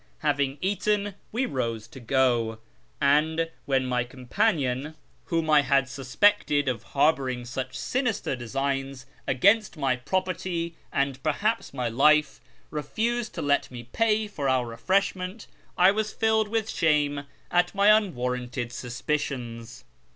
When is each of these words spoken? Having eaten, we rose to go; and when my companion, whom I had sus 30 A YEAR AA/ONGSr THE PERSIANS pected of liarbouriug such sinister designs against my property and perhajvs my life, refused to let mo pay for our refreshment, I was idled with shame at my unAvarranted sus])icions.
Having 0.25 0.57
eaten, 0.61 1.13
we 1.31 1.45
rose 1.45 1.87
to 1.89 1.99
go; 1.99 2.57
and 2.99 3.51
when 3.65 3.85
my 3.85 4.03
companion, 4.03 4.95
whom 5.25 5.47
I 5.47 5.61
had 5.61 5.87
sus 5.87 6.15
30 6.15 6.15
A 6.15 6.15
YEAR 6.15 6.15
AA/ONGSr 6.15 6.17
THE 6.17 6.63
PERSIANS 6.63 6.65
pected 6.65 6.71
of 6.71 6.85
liarbouriug 6.85 7.47
such 7.47 7.77
sinister 7.77 8.35
designs 8.35 9.05
against 9.27 9.77
my 9.77 9.95
property 9.95 10.75
and 10.91 11.21
perhajvs 11.21 11.75
my 11.75 11.87
life, 11.87 12.41
refused 12.71 13.35
to 13.35 13.43
let 13.43 13.69
mo 13.69 13.83
pay 13.93 14.25
for 14.27 14.49
our 14.49 14.65
refreshment, 14.65 15.45
I 15.77 15.91
was 15.91 16.15
idled 16.19 16.47
with 16.47 16.71
shame 16.71 17.25
at 17.51 17.75
my 17.75 17.89
unAvarranted 17.89 18.69
sus])icions. 18.71 19.83